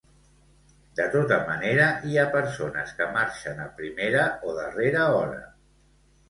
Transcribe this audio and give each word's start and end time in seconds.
De 0.99 1.03
tota 1.15 1.35
manera, 1.49 1.89
hi 2.11 2.17
ha 2.19 2.23
persones 2.37 2.95
que 3.01 3.07
marxen 3.19 3.61
a 3.67 3.69
primera 3.83 4.25
o 4.53 4.57
darrera 4.61 5.05
hora. 5.21 5.45